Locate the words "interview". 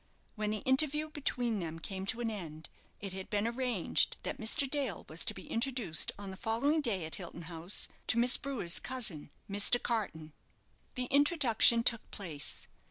0.65-1.11